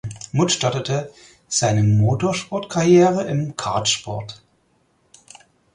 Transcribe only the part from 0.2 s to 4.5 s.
Muth startete seine Motorsportkarriere im Kartsport.